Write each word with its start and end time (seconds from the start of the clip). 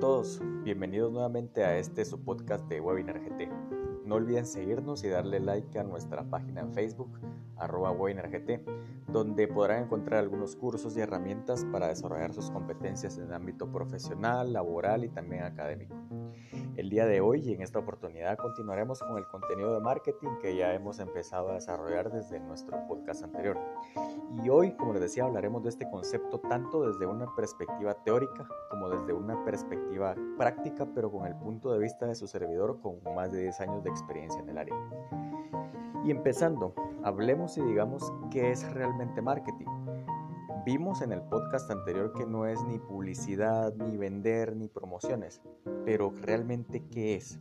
todos, 0.00 0.40
bienvenidos 0.64 1.12
nuevamente 1.12 1.62
a 1.62 1.76
este 1.76 2.06
su 2.06 2.24
podcast 2.24 2.66
de 2.68 2.80
Webinar 2.80 3.20
GT. 3.20 3.50
No 4.06 4.14
olviden 4.14 4.46
seguirnos 4.46 5.04
y 5.04 5.08
darle 5.08 5.40
like 5.40 5.78
a 5.78 5.84
nuestra 5.84 6.24
página 6.24 6.62
en 6.62 6.72
Facebook, 6.72 7.20
arroba 7.60 7.92
WebinarGT, 7.92 8.68
donde 9.08 9.46
podrán 9.48 9.84
encontrar 9.84 10.20
algunos 10.20 10.56
cursos 10.56 10.96
y 10.96 11.00
herramientas 11.00 11.64
para 11.70 11.88
desarrollar 11.88 12.32
sus 12.32 12.50
competencias 12.50 13.18
en 13.18 13.24
el 13.24 13.34
ámbito 13.34 13.70
profesional, 13.70 14.52
laboral 14.52 15.04
y 15.04 15.08
también 15.08 15.44
académico. 15.44 15.94
El 16.76 16.88
día 16.88 17.04
de 17.04 17.20
hoy 17.20 17.40
y 17.40 17.52
en 17.52 17.62
esta 17.62 17.78
oportunidad 17.78 18.38
continuaremos 18.38 19.00
con 19.00 19.18
el 19.18 19.26
contenido 19.26 19.74
de 19.74 19.80
marketing 19.80 20.38
que 20.40 20.56
ya 20.56 20.72
hemos 20.72 20.98
empezado 20.98 21.50
a 21.50 21.54
desarrollar 21.54 22.10
desde 22.10 22.40
nuestro 22.40 22.86
podcast 22.86 23.22
anterior. 23.22 23.58
Y 24.42 24.48
hoy, 24.48 24.72
como 24.72 24.92
les 24.92 25.02
decía, 25.02 25.24
hablaremos 25.24 25.62
de 25.62 25.68
este 25.68 25.90
concepto 25.90 26.38
tanto 26.40 26.86
desde 26.86 27.06
una 27.06 27.34
perspectiva 27.34 27.94
teórica 28.02 28.48
como 28.70 28.88
desde 28.88 29.12
una 29.12 29.44
perspectiva 29.44 30.14
práctica, 30.38 30.86
pero 30.94 31.10
con 31.10 31.26
el 31.26 31.36
punto 31.36 31.72
de 31.72 31.80
vista 31.80 32.06
de 32.06 32.14
su 32.14 32.26
servidor 32.26 32.80
con 32.80 33.00
más 33.14 33.32
de 33.32 33.42
10 33.42 33.60
años 33.60 33.84
de 33.84 33.90
experiencia 33.90 34.40
en 34.40 34.48
el 34.48 34.58
área. 34.58 34.76
Y 36.02 36.10
empezando, 36.10 36.74
hablemos 37.02 37.49
y 37.56 37.62
digamos 37.62 38.12
qué 38.30 38.52
es 38.52 38.70
realmente 38.72 39.22
marketing. 39.22 39.66
Vimos 40.64 41.02
en 41.02 41.10
el 41.10 41.22
podcast 41.22 41.70
anterior 41.70 42.12
que 42.12 42.26
no 42.26 42.46
es 42.46 42.62
ni 42.64 42.78
publicidad, 42.78 43.74
ni 43.74 43.96
vender, 43.96 44.54
ni 44.54 44.68
promociones, 44.68 45.40
pero 45.84 46.12
realmente 46.22 46.84
qué 46.90 47.16
es. 47.16 47.40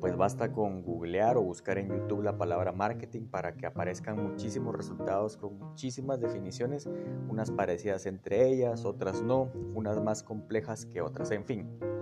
Pues 0.00 0.16
basta 0.16 0.52
con 0.52 0.82
googlear 0.82 1.36
o 1.38 1.42
buscar 1.42 1.78
en 1.78 1.88
YouTube 1.88 2.22
la 2.22 2.38
palabra 2.38 2.70
marketing 2.70 3.26
para 3.26 3.56
que 3.56 3.66
aparezcan 3.66 4.22
muchísimos 4.22 4.76
resultados 4.76 5.36
con 5.36 5.58
muchísimas 5.58 6.20
definiciones, 6.20 6.88
unas 7.28 7.50
parecidas 7.50 8.06
entre 8.06 8.46
ellas, 8.46 8.84
otras 8.84 9.22
no, 9.22 9.50
unas 9.74 10.00
más 10.00 10.22
complejas 10.22 10.86
que 10.86 11.00
otras, 11.00 11.32
en 11.32 11.44
fin. 11.44 11.97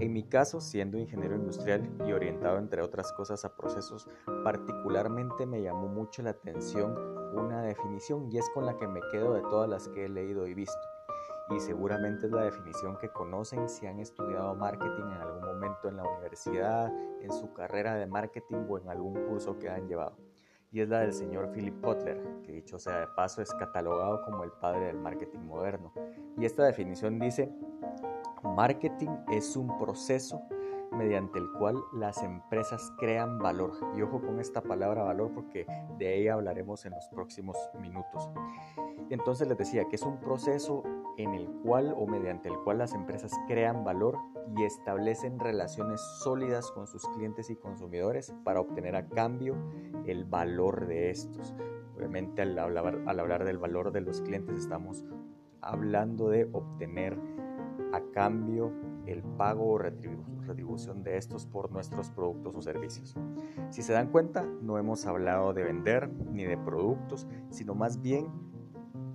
En 0.00 0.12
mi 0.12 0.22
caso, 0.22 0.60
siendo 0.60 0.96
ingeniero 0.96 1.34
industrial 1.34 1.90
y 2.06 2.12
orientado 2.12 2.58
entre 2.58 2.82
otras 2.82 3.12
cosas 3.12 3.44
a 3.44 3.56
procesos, 3.56 4.08
particularmente 4.44 5.44
me 5.44 5.60
llamó 5.60 5.88
mucho 5.88 6.22
la 6.22 6.30
atención 6.30 6.94
una 7.34 7.62
definición 7.62 8.30
y 8.30 8.38
es 8.38 8.48
con 8.54 8.64
la 8.64 8.76
que 8.78 8.86
me 8.86 9.00
quedo 9.10 9.34
de 9.34 9.42
todas 9.42 9.68
las 9.68 9.88
que 9.88 10.04
he 10.04 10.08
leído 10.08 10.46
y 10.46 10.54
visto. 10.54 10.78
Y 11.50 11.58
seguramente 11.58 12.26
es 12.26 12.32
la 12.32 12.44
definición 12.44 12.96
que 12.98 13.08
conocen 13.08 13.68
si 13.68 13.86
han 13.86 13.98
estudiado 13.98 14.54
marketing 14.54 15.04
en 15.04 15.20
algún 15.20 15.44
momento 15.44 15.88
en 15.88 15.96
la 15.96 16.04
universidad, 16.04 16.92
en 17.20 17.32
su 17.32 17.52
carrera 17.52 17.94
de 17.94 18.06
marketing 18.06 18.66
o 18.68 18.78
en 18.78 18.88
algún 18.88 19.14
curso 19.26 19.58
que 19.58 19.68
han 19.68 19.88
llevado. 19.88 20.16
Y 20.70 20.80
es 20.80 20.88
la 20.88 21.00
del 21.00 21.14
señor 21.14 21.50
Philip 21.50 21.80
Kotler, 21.80 22.22
que 22.44 22.52
dicho 22.52 22.78
sea 22.78 23.00
de 23.00 23.06
paso 23.08 23.40
es 23.40 23.52
catalogado 23.54 24.22
como 24.22 24.44
el 24.44 24.52
padre 24.52 24.86
del 24.86 24.98
marketing 24.98 25.40
moderno. 25.40 25.92
Y 26.36 26.44
esta 26.44 26.64
definición 26.64 27.18
dice, 27.18 27.50
Marketing 28.44 29.10
es 29.30 29.56
un 29.56 29.78
proceso 29.78 30.42
mediante 30.92 31.38
el 31.38 31.50
cual 31.52 31.76
las 31.92 32.22
empresas 32.22 32.92
crean 32.98 33.38
valor. 33.38 33.72
Y 33.96 34.02
ojo 34.02 34.20
con 34.20 34.40
esta 34.40 34.60
palabra 34.60 35.02
valor 35.04 35.32
porque 35.34 35.66
de 35.98 36.20
ella 36.20 36.34
hablaremos 36.34 36.84
en 36.86 36.92
los 36.92 37.08
próximos 37.08 37.56
minutos. 37.80 38.28
Entonces 39.10 39.48
les 39.48 39.56
decía 39.56 39.86
que 39.88 39.96
es 39.96 40.02
un 40.02 40.18
proceso 40.20 40.82
en 41.16 41.34
el 41.34 41.48
cual 41.62 41.94
o 41.96 42.06
mediante 42.06 42.48
el 42.48 42.58
cual 42.58 42.78
las 42.78 42.94
empresas 42.94 43.32
crean 43.46 43.84
valor 43.84 44.18
y 44.56 44.64
establecen 44.64 45.38
relaciones 45.38 46.00
sólidas 46.22 46.70
con 46.72 46.86
sus 46.86 47.06
clientes 47.08 47.50
y 47.50 47.56
consumidores 47.56 48.34
para 48.44 48.60
obtener 48.60 48.96
a 48.96 49.08
cambio 49.08 49.56
el 50.06 50.24
valor 50.24 50.86
de 50.86 51.10
estos. 51.10 51.54
Obviamente 51.96 52.42
al 52.42 52.58
hablar, 52.58 53.02
al 53.06 53.20
hablar 53.20 53.44
del 53.44 53.58
valor 53.58 53.92
de 53.92 54.00
los 54.00 54.20
clientes 54.20 54.56
estamos 54.56 55.04
hablando 55.60 56.28
de 56.28 56.48
obtener 56.52 57.18
a 57.92 58.00
cambio 58.12 58.72
el 59.06 59.22
pago 59.22 59.66
o 59.66 59.78
retribución 59.78 61.02
de 61.02 61.16
estos 61.16 61.46
por 61.46 61.70
nuestros 61.70 62.10
productos 62.10 62.54
o 62.54 62.62
servicios. 62.62 63.16
Si 63.70 63.82
se 63.82 63.92
dan 63.92 64.10
cuenta, 64.10 64.44
no 64.62 64.78
hemos 64.78 65.06
hablado 65.06 65.52
de 65.52 65.64
vender 65.64 66.10
ni 66.30 66.44
de 66.44 66.56
productos, 66.58 67.26
sino 67.50 67.74
más 67.74 68.00
bien 68.02 68.28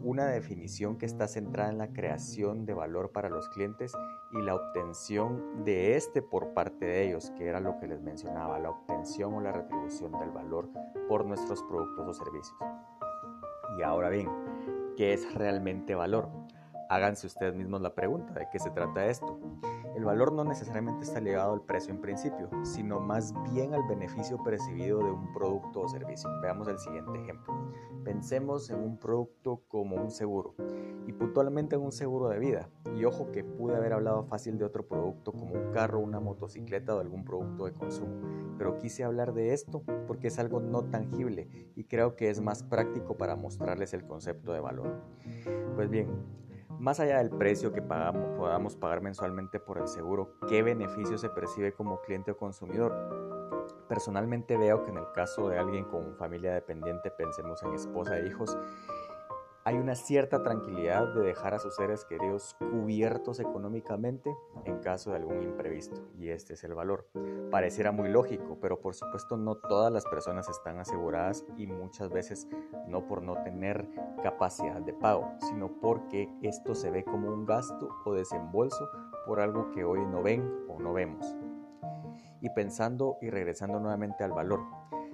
una 0.03 0.25
definición 0.25 0.97
que 0.97 1.05
está 1.05 1.27
centrada 1.27 1.69
en 1.69 1.77
la 1.77 1.93
creación 1.93 2.65
de 2.65 2.73
valor 2.73 3.11
para 3.11 3.29
los 3.29 3.47
clientes 3.49 3.93
y 4.33 4.41
la 4.41 4.55
obtención 4.55 5.63
de 5.63 5.95
este 5.95 6.21
por 6.21 6.53
parte 6.53 6.85
de 6.85 7.07
ellos, 7.07 7.31
que 7.37 7.47
era 7.47 7.61
lo 7.61 7.79
que 7.79 7.87
les 7.87 8.01
mencionaba, 8.01 8.59
la 8.59 8.71
obtención 8.71 9.33
o 9.33 9.41
la 9.41 9.53
retribución 9.53 10.11
del 10.19 10.31
valor 10.31 10.69
por 11.07 11.25
nuestros 11.25 11.63
productos 11.63 12.05
o 12.05 12.13
servicios. 12.13 12.57
Y 13.79 13.81
ahora 13.81 14.09
bien, 14.09 14.29
¿qué 14.97 15.13
es 15.13 15.33
realmente 15.35 15.95
valor? 15.95 16.29
Háganse 16.93 17.25
ustedes 17.25 17.55
mismos 17.55 17.81
la 17.81 17.95
pregunta 17.95 18.35
de 18.35 18.47
qué 18.51 18.59
se 18.59 18.69
trata 18.69 19.07
esto. 19.07 19.39
El 19.95 20.05
valor 20.05 20.31
no 20.31 20.43
necesariamente 20.43 21.05
está 21.05 21.19
ligado 21.19 21.51
al 21.51 21.61
precio 21.61 21.91
en 21.91 21.99
principio, 21.99 22.51
sino 22.61 22.99
más 22.99 23.33
bien 23.51 23.73
al 23.73 23.81
beneficio 23.87 24.37
percibido 24.43 24.99
de 24.99 25.09
un 25.09 25.33
producto 25.33 25.81
o 25.81 25.87
servicio. 25.87 26.29
Veamos 26.43 26.67
el 26.67 26.77
siguiente 26.77 27.19
ejemplo. 27.19 27.51
Pensemos 28.03 28.69
en 28.69 28.77
un 28.79 28.99
producto 28.99 29.63
como 29.69 29.95
un 29.95 30.11
seguro 30.11 30.53
y 31.07 31.13
puntualmente 31.13 31.77
en 31.77 31.81
un 31.81 31.91
seguro 31.91 32.29
de 32.29 32.37
vida. 32.37 32.69
Y 32.95 33.05
ojo 33.05 33.31
que 33.31 33.43
pude 33.43 33.75
haber 33.75 33.93
hablado 33.93 34.25
fácil 34.25 34.59
de 34.59 34.65
otro 34.65 34.87
producto 34.87 35.31
como 35.31 35.51
un 35.51 35.71
carro, 35.71 35.99
una 35.99 36.19
motocicleta 36.19 36.95
o 36.95 36.99
algún 36.99 37.25
producto 37.25 37.65
de 37.65 37.73
consumo, 37.73 38.21
pero 38.59 38.77
quise 38.77 39.03
hablar 39.03 39.33
de 39.33 39.53
esto 39.53 39.81
porque 40.05 40.27
es 40.27 40.37
algo 40.37 40.59
no 40.59 40.83
tangible 40.83 41.49
y 41.75 41.85
creo 41.85 42.15
que 42.15 42.29
es 42.29 42.39
más 42.39 42.61
práctico 42.61 43.17
para 43.17 43.35
mostrarles 43.35 43.95
el 43.95 44.05
concepto 44.05 44.53
de 44.53 44.59
valor. 44.59 45.01
Pues 45.75 45.89
bien, 45.89 46.07
más 46.79 46.99
allá 46.99 47.17
del 47.17 47.29
precio 47.29 47.71
que 47.71 47.81
pagamos, 47.81 48.37
podamos 48.37 48.75
pagar 48.75 49.01
mensualmente 49.01 49.59
por 49.59 49.77
el 49.77 49.87
seguro, 49.87 50.35
¿qué 50.47 50.63
beneficio 50.63 51.17
se 51.17 51.29
percibe 51.29 51.73
como 51.73 52.01
cliente 52.01 52.31
o 52.31 52.37
consumidor? 52.37 52.93
Personalmente 53.87 54.57
veo 54.57 54.83
que 54.83 54.91
en 54.91 54.97
el 54.97 55.11
caso 55.13 55.49
de 55.49 55.57
alguien 55.57 55.85
con 55.85 56.15
familia 56.15 56.53
dependiente, 56.53 57.11
pensemos 57.11 57.61
en 57.63 57.73
esposa 57.73 58.17
e 58.17 58.27
hijos, 58.27 58.57
hay 59.65 59.75
una 59.77 59.95
cierta 59.95 60.43
tranquilidad 60.43 61.13
de 61.13 61.21
dejar 61.21 61.53
a 61.53 61.59
sus 61.59 61.75
seres 61.75 62.03
queridos 62.03 62.55
cubiertos 62.59 63.39
económicamente 63.39 64.35
en 64.65 64.79
caso 64.79 65.11
de 65.11 65.17
algún 65.17 65.41
imprevisto, 65.41 66.01
y 66.17 66.29
este 66.29 66.53
es 66.53 66.63
el 66.63 66.73
valor. 66.73 67.07
Pareciera 67.49 67.91
muy 67.91 68.09
lógico, 68.09 68.57
pero 68.61 68.81
por 68.81 68.93
supuesto 68.93 69.37
no 69.37 69.55
todas 69.55 69.91
las 69.91 70.05
personas 70.05 70.49
están 70.49 70.79
aseguradas 70.79 71.45
y 71.55 71.67
muchas 71.67 72.09
veces 72.09 72.47
no 72.87 73.07
por 73.07 73.21
no 73.21 73.41
tener 73.43 73.87
capacidad 74.21 74.81
de 74.81 74.93
pago, 74.93 75.31
sino 75.39 75.79
porque 75.79 76.29
esto 76.41 76.75
se 76.75 76.91
ve 76.91 77.03
como 77.03 77.29
un 77.29 77.45
gasto 77.45 77.89
o 78.05 78.13
desembolso 78.13 78.89
por 79.25 79.39
algo 79.39 79.71
que 79.71 79.85
hoy 79.85 80.05
no 80.05 80.21
ven 80.21 80.65
o 80.67 80.79
no 80.79 80.93
vemos. 80.93 81.35
Y 82.41 82.49
pensando 82.49 83.17
y 83.21 83.29
regresando 83.29 83.79
nuevamente 83.79 84.25
al 84.25 84.33
valor, 84.33 84.59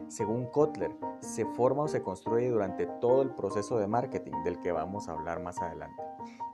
según 0.10 0.48
Kotler, 0.48 0.92
se 1.22 1.46
forma 1.46 1.84
o 1.84 1.88
se 1.88 2.02
construye 2.02 2.50
durante 2.50 2.88
todo 3.00 3.22
el 3.22 3.30
proceso 3.30 3.78
de 3.80 3.88
marketing 3.88 4.34
del 4.44 4.60
que 4.60 4.72
vamos 4.72 5.08
a 5.08 5.14
hablar 5.14 5.42
más 5.42 5.62
adelante. 5.62 6.04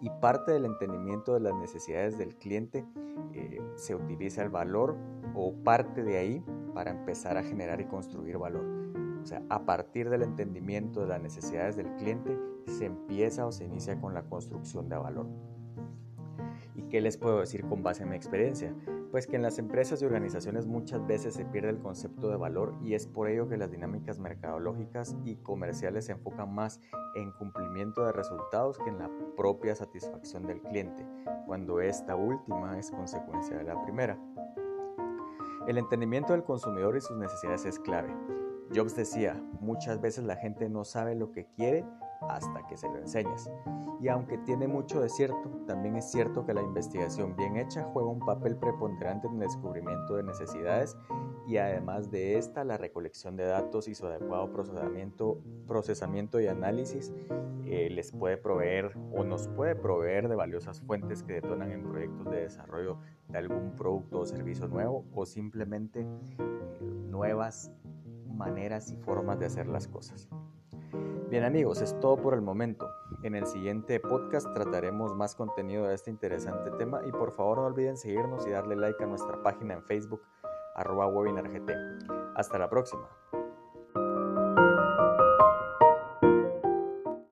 Y 0.01 0.09
parte 0.21 0.51
del 0.51 0.65
entendimiento 0.65 1.33
de 1.33 1.39
las 1.39 1.55
necesidades 1.55 2.17
del 2.17 2.35
cliente 2.35 2.85
eh, 3.33 3.59
se 3.75 3.95
utiliza 3.95 4.43
el 4.43 4.49
valor 4.49 4.95
o 5.33 5.53
parte 5.53 6.03
de 6.03 6.17
ahí 6.17 6.43
para 6.73 6.91
empezar 6.91 7.37
a 7.37 7.43
generar 7.43 7.79
y 7.79 7.85
construir 7.85 8.37
valor. 8.37 8.65
O 9.21 9.25
sea, 9.25 9.41
a 9.49 9.65
partir 9.65 10.09
del 10.09 10.21
entendimiento 10.21 11.01
de 11.01 11.07
las 11.07 11.21
necesidades 11.21 11.75
del 11.75 11.95
cliente 11.95 12.37
se 12.67 12.85
empieza 12.85 13.47
o 13.47 13.51
se 13.51 13.65
inicia 13.65 13.99
con 13.99 14.13
la 14.13 14.23
construcción 14.23 14.89
de 14.89 14.97
valor. 14.97 15.27
¿Y 16.85 16.87
qué 16.89 17.01
les 17.01 17.17
puedo 17.17 17.39
decir 17.39 17.65
con 17.65 17.81
base 17.81 18.03
en 18.03 18.09
mi 18.09 18.15
experiencia? 18.15 18.71
Pues 19.09 19.25
que 19.25 19.37
en 19.37 19.41
las 19.41 19.57
empresas 19.57 20.01
y 20.01 20.05
organizaciones 20.05 20.67
muchas 20.67 21.05
veces 21.07 21.33
se 21.33 21.43
pierde 21.43 21.69
el 21.69 21.79
concepto 21.79 22.29
de 22.29 22.37
valor 22.37 22.75
y 22.83 22.93
es 22.93 23.07
por 23.07 23.27
ello 23.27 23.49
que 23.49 23.57
las 23.57 23.71
dinámicas 23.71 24.19
mercadológicas 24.19 25.15
y 25.23 25.37
comerciales 25.37 26.05
se 26.05 26.11
enfocan 26.11 26.53
más 26.53 26.79
en 27.15 27.31
cumplimiento 27.31 28.05
de 28.05 28.11
resultados 28.11 28.77
que 28.77 28.89
en 28.89 28.99
la 28.99 29.09
propia 29.35 29.73
satisfacción 29.73 30.45
del 30.45 30.61
cliente, 30.61 31.03
cuando 31.47 31.81
esta 31.81 32.15
última 32.15 32.77
es 32.77 32.91
consecuencia 32.91 33.57
de 33.57 33.63
la 33.63 33.81
primera. 33.81 34.19
El 35.67 35.79
entendimiento 35.79 36.33
del 36.33 36.43
consumidor 36.43 36.97
y 36.97 37.01
sus 37.01 37.17
necesidades 37.17 37.65
es 37.65 37.79
clave. 37.79 38.13
Jobs 38.75 38.95
decía, 38.95 39.41
muchas 39.59 40.01
veces 40.01 40.23
la 40.25 40.35
gente 40.35 40.69
no 40.69 40.83
sabe 40.83 41.15
lo 41.15 41.31
que 41.31 41.47
quiere 41.55 41.83
hasta 42.29 42.65
que 42.67 42.77
se 42.77 42.87
lo 42.87 42.97
enseñas. 42.97 43.49
Y 44.01 44.07
aunque 44.07 44.37
tiene 44.39 44.67
mucho 44.67 45.01
de 45.01 45.09
cierto, 45.09 45.49
también 45.67 45.95
es 45.95 46.11
cierto 46.11 46.45
que 46.45 46.53
la 46.53 46.61
investigación 46.61 47.35
bien 47.35 47.57
hecha 47.57 47.83
juega 47.83 48.09
un 48.09 48.19
papel 48.19 48.57
preponderante 48.57 49.27
en 49.27 49.33
el 49.33 49.39
descubrimiento 49.39 50.15
de 50.15 50.23
necesidades 50.23 50.97
y 51.47 51.57
además 51.57 52.11
de 52.11 52.37
esta, 52.37 52.63
la 52.63 52.77
recolección 52.77 53.35
de 53.35 53.45
datos 53.45 53.87
y 53.87 53.95
su 53.95 54.07
adecuado 54.07 54.51
procesamiento, 54.51 56.39
y 56.39 56.47
análisis 56.47 57.13
eh, 57.65 57.89
les 57.89 58.11
puede 58.11 58.37
proveer 58.37 58.97
o 59.13 59.23
nos 59.23 59.47
puede 59.49 59.75
proveer 59.75 60.27
de 60.27 60.35
valiosas 60.35 60.81
fuentes 60.81 61.23
que 61.23 61.33
detonan 61.33 61.71
en 61.71 61.83
proyectos 61.83 62.29
de 62.31 62.41
desarrollo 62.41 62.97
de 63.27 63.37
algún 63.37 63.75
producto 63.75 64.19
o 64.19 64.25
servicio 64.25 64.67
nuevo 64.67 65.05
o 65.13 65.25
simplemente 65.25 66.01
eh, 66.01 66.07
nuevas 67.09 67.71
maneras 68.27 68.91
y 68.91 68.97
formas 68.97 69.39
de 69.39 69.45
hacer 69.45 69.67
las 69.67 69.87
cosas. 69.87 70.29
Bien 71.29 71.43
amigos, 71.43 71.81
es 71.81 71.99
todo 71.99 72.17
por 72.17 72.35
el 72.35 72.41
momento. 72.41 72.87
En 73.23 73.33
el 73.33 73.47
siguiente 73.47 73.99
podcast 73.99 74.47
trataremos 74.53 75.15
más 75.15 75.35
contenido 75.35 75.87
de 75.87 75.95
este 75.95 76.11
interesante 76.11 76.69
tema 76.77 77.01
y 77.03 77.11
por 77.11 77.31
favor 77.31 77.57
no 77.57 77.65
olviden 77.65 77.97
seguirnos 77.97 78.45
y 78.45 78.51
darle 78.51 78.75
like 78.75 79.03
a 79.03 79.07
nuestra 79.07 79.41
página 79.41 79.73
en 79.73 79.83
Facebook 79.83 80.21
arroba 80.75 81.07
webinargt. 81.07 81.71
Hasta 82.35 82.59
la 82.59 82.69
próxima. 82.69 83.09